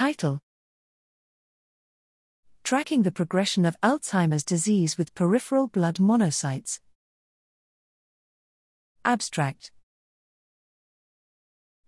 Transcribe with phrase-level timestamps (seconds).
[0.00, 0.40] Title
[2.64, 6.80] Tracking the progression of Alzheimer's disease with peripheral blood monocytes.
[9.04, 9.72] Abstract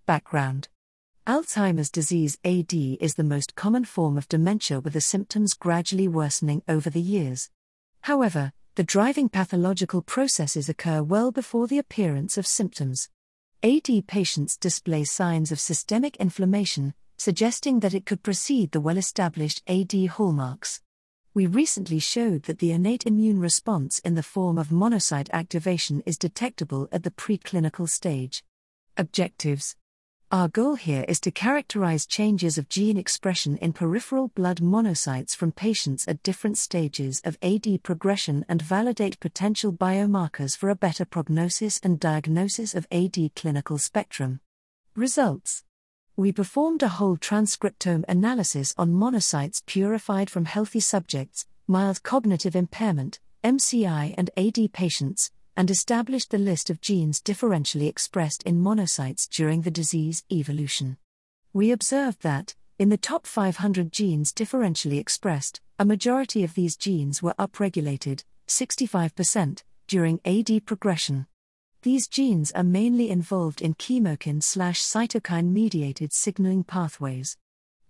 [0.04, 0.68] Background
[1.26, 6.62] Alzheimer's disease AD is the most common form of dementia with the symptoms gradually worsening
[6.68, 7.48] over the years.
[8.02, 13.08] However, the driving pathological processes occur well before the appearance of symptoms.
[13.62, 19.62] AD patients display signs of systemic inflammation, suggesting that it could precede the well established
[19.66, 20.80] AD hallmarks.
[21.34, 26.18] We recently showed that the innate immune response in the form of monocyte activation is
[26.18, 28.44] detectable at the preclinical stage.
[28.98, 29.76] Objectives
[30.30, 35.52] Our goal here is to characterize changes of gene expression in peripheral blood monocytes from
[35.52, 41.80] patients at different stages of AD progression and validate potential biomarkers for a better prognosis
[41.82, 44.40] and diagnosis of AD clinical spectrum.
[44.94, 45.64] Results
[46.16, 53.18] we performed a whole transcriptome analysis on monocytes purified from healthy subjects, mild cognitive impairment,
[53.42, 59.62] MCI, and AD patients, and established the list of genes differentially expressed in monocytes during
[59.62, 60.98] the disease evolution.
[61.54, 67.22] We observed that, in the top 500 genes differentially expressed, a majority of these genes
[67.22, 71.26] were upregulated, 65%, during AD progression.
[71.82, 77.36] These genes are mainly involved in chemokine cytokine mediated signaling pathways.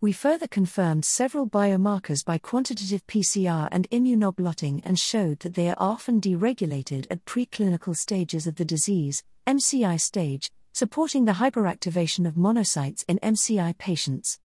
[0.00, 5.76] We further confirmed several biomarkers by quantitative PCR and immunoblotting and showed that they are
[5.76, 13.04] often deregulated at preclinical stages of the disease, MCI stage, supporting the hyperactivation of monocytes
[13.08, 14.38] in MCI patients.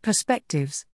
[0.00, 0.86] Perspectives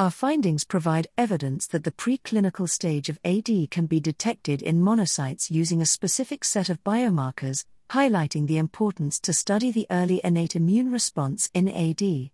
[0.00, 5.50] our findings provide evidence that the preclinical stage of AD can be detected in monocytes
[5.50, 10.90] using a specific set of biomarkers, highlighting the importance to study the early innate immune
[10.90, 12.30] response in AD.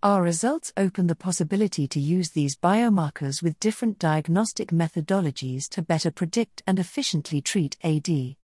[0.00, 6.12] Our results open the possibility to use these biomarkers with different diagnostic methodologies to better
[6.12, 8.37] predict and efficiently treat AD.